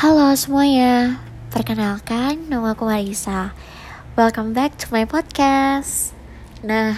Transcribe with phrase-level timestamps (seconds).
[0.00, 1.20] Halo semuanya,
[1.52, 3.52] perkenalkan nama aku Marisa.
[4.16, 6.16] Welcome back to my podcast.
[6.64, 6.96] Nah,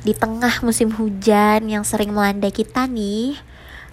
[0.00, 3.36] di tengah musim hujan yang sering melanda kita nih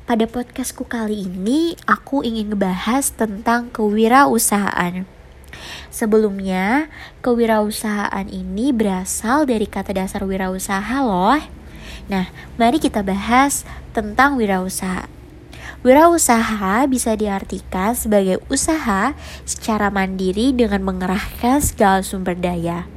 [0.08, 5.04] Pada podcastku kali ini, aku ingin ngebahas tentang kewirausahaan.
[5.92, 6.88] Sebelumnya,
[7.20, 11.44] kewirausahaan ini berasal dari kata dasar wirausaha loh.
[12.08, 15.17] Nah, mari kita bahas tentang wirausaha
[15.86, 19.14] Wirausaha bisa diartikan sebagai usaha
[19.46, 22.90] secara mandiri dengan mengerahkan segala sumber daya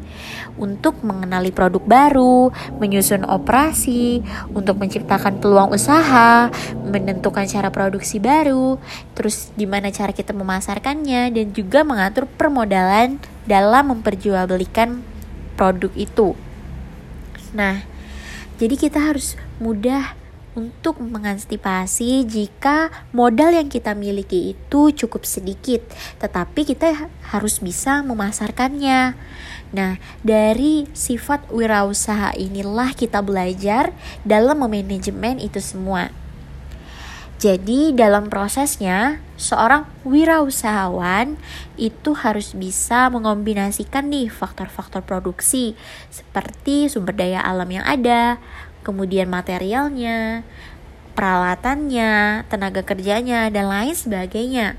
[0.60, 4.20] untuk mengenali produk baru, menyusun operasi,
[4.52, 6.52] untuk menciptakan peluang usaha,
[6.84, 8.76] menentukan cara produksi baru,
[9.16, 13.16] terus gimana cara kita memasarkannya, dan juga mengatur permodalan
[13.48, 15.00] dalam memperjualbelikan
[15.56, 16.36] produk itu.
[17.56, 17.82] Nah,
[18.60, 20.19] jadi kita harus mudah
[20.60, 25.80] untuk mengantisipasi jika modal yang kita miliki itu cukup sedikit,
[26.20, 29.16] tetapi kita harus bisa memasarkannya.
[29.72, 36.12] Nah, dari sifat wirausaha inilah kita belajar dalam memanajemen itu semua.
[37.40, 41.40] Jadi, dalam prosesnya, seorang wirausahawan
[41.80, 45.72] itu harus bisa mengombinasikan nih faktor-faktor produksi
[46.12, 48.36] seperti sumber daya alam yang ada,
[48.82, 50.44] kemudian materialnya,
[51.14, 54.78] peralatannya, tenaga kerjanya, dan lain sebagainya.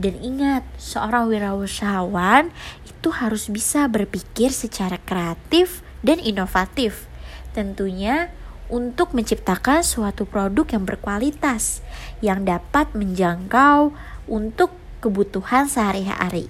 [0.00, 2.48] Dan ingat, seorang wirausahawan
[2.88, 7.04] itu harus bisa berpikir secara kreatif dan inovatif.
[7.52, 8.32] Tentunya
[8.70, 11.82] untuk menciptakan suatu produk yang berkualitas
[12.22, 13.92] yang dapat menjangkau
[14.30, 16.46] untuk kebutuhan sehari-hari.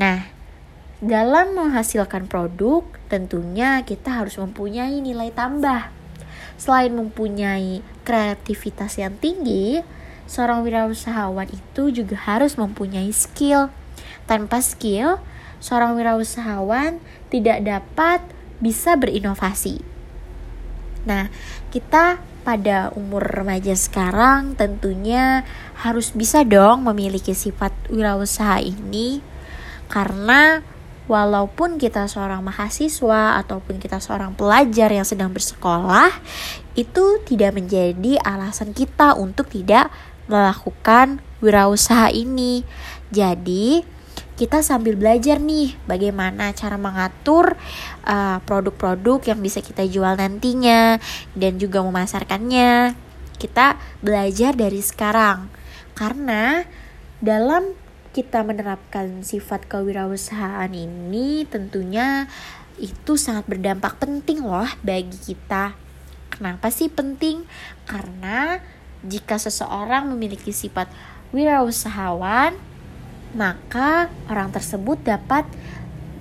[0.00, 0.35] Nah,
[1.04, 2.80] dalam menghasilkan produk,
[3.12, 5.92] tentunya kita harus mempunyai nilai tambah.
[6.56, 9.84] Selain mempunyai kreativitas yang tinggi,
[10.24, 13.68] seorang wirausahawan itu juga harus mempunyai skill.
[14.24, 15.20] Tanpa skill,
[15.60, 16.96] seorang wirausahawan
[17.28, 18.24] tidak dapat
[18.56, 19.84] bisa berinovasi.
[21.04, 21.28] Nah,
[21.68, 25.44] kita pada umur remaja sekarang tentunya
[25.76, 29.18] harus bisa dong memiliki sifat wirausaha ini
[29.90, 30.62] karena
[31.06, 36.10] walaupun kita seorang mahasiswa ataupun kita seorang pelajar yang sedang bersekolah,
[36.74, 39.90] itu tidak menjadi alasan kita untuk tidak
[40.26, 42.66] melakukan wirausaha ini.
[43.14, 43.86] Jadi,
[44.36, 47.56] kita sambil belajar nih bagaimana cara mengatur
[48.04, 51.00] uh, produk-produk uh, yang bisa kita jual nantinya
[51.32, 52.92] dan juga memasarkannya.
[53.40, 55.48] Kita belajar dari sekarang.
[55.96, 56.60] Karena
[57.24, 57.72] dalam
[58.16, 62.24] kita menerapkan sifat kewirausahaan ini tentunya
[62.80, 65.76] itu sangat berdampak penting loh bagi kita.
[66.32, 67.44] Kenapa sih penting?
[67.84, 68.56] Karena
[69.04, 70.88] jika seseorang memiliki sifat
[71.36, 72.56] wirausahawan,
[73.36, 75.44] maka orang tersebut dapat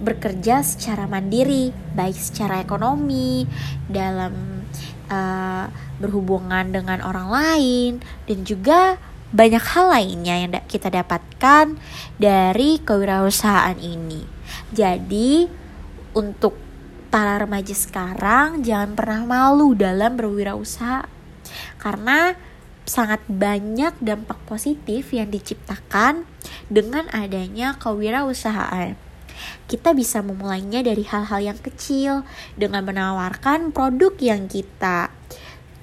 [0.04, 3.48] bekerja secara mandiri, baik secara ekonomi,
[3.88, 4.68] dalam
[5.08, 5.72] uh,
[6.04, 7.92] berhubungan dengan orang lain,
[8.28, 9.00] dan juga
[9.35, 11.75] banyak hal lainnya yang kita dapatkan
[12.16, 14.23] dari kewirausahaan ini.
[14.72, 15.44] Jadi,
[16.16, 16.56] untuk
[17.12, 21.07] para remaja sekarang jangan pernah malu dalam berwirausaha
[21.79, 22.35] karena
[22.84, 26.28] sangat banyak dampak positif yang diciptakan
[26.67, 29.00] dengan adanya kewirausahaan.
[29.66, 32.28] Kita bisa memulainya dari hal-hal yang kecil
[32.59, 35.15] dengan menawarkan produk yang kita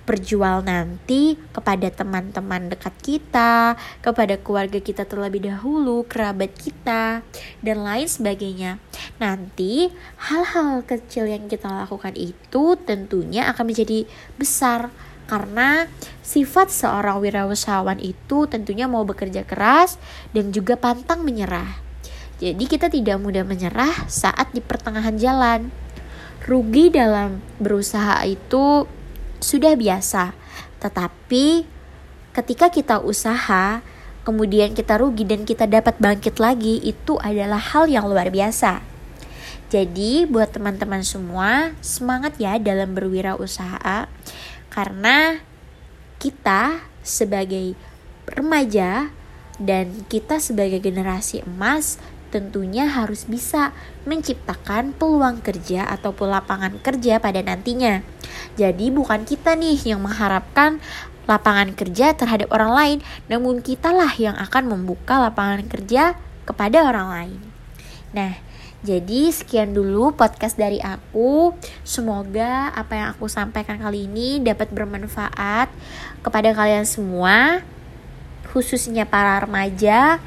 [0.03, 7.23] berjual nanti kepada teman-teman dekat kita, kepada keluarga kita terlebih dahulu, kerabat kita,
[7.63, 8.83] dan lain sebagainya.
[9.23, 9.95] Nanti
[10.31, 14.05] hal-hal kecil yang kita lakukan itu tentunya akan menjadi
[14.35, 14.91] besar
[15.31, 15.87] karena
[16.21, 19.97] sifat seorang wirausahawan itu tentunya mau bekerja keras
[20.35, 21.79] dan juga pantang menyerah.
[22.43, 25.71] Jadi kita tidak mudah menyerah saat di pertengahan jalan.
[26.43, 28.83] Rugi dalam berusaha itu
[29.43, 30.33] sudah biasa.
[30.81, 31.67] Tetapi
[32.33, 33.85] ketika kita usaha,
[34.23, 38.81] kemudian kita rugi dan kita dapat bangkit lagi, itu adalah hal yang luar biasa.
[39.73, 44.05] Jadi buat teman-teman semua, semangat ya dalam berwirausaha
[44.69, 45.41] karena
[46.21, 47.73] kita sebagai
[48.29, 49.11] remaja
[49.57, 51.97] dan kita sebagai generasi emas
[52.33, 53.77] tentunya harus bisa
[54.09, 58.01] menciptakan peluang kerja ataupun lapangan kerja pada nantinya.
[58.57, 60.81] Jadi bukan kita nih yang mengharapkan
[61.29, 62.99] lapangan kerja terhadap orang lain,
[63.29, 66.17] namun kitalah yang akan membuka lapangan kerja
[66.49, 67.41] kepada orang lain.
[68.17, 68.33] Nah,
[68.83, 71.55] jadi sekian dulu podcast dari aku.
[71.87, 75.71] Semoga apa yang aku sampaikan kali ini dapat bermanfaat
[76.27, 77.63] kepada kalian semua
[78.53, 80.21] khususnya para remaja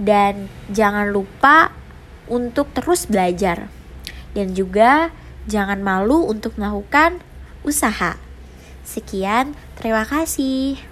[0.00, 1.76] dan jangan lupa
[2.24, 3.68] untuk terus belajar
[4.32, 5.12] dan juga
[5.44, 7.20] jangan malu untuk melakukan
[7.62, 8.16] usaha.
[8.80, 10.89] Sekian, terima kasih.